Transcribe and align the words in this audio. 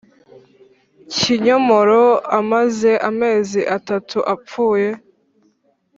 kinyomoro 1.15 2.03
amaze 2.39 2.91
amezi 3.09 3.61
atatu 3.77 4.17
apfuye 4.33 4.89